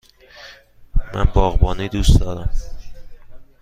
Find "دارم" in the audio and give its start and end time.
2.19-2.49